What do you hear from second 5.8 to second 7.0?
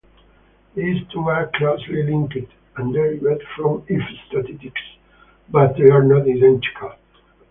are not identical.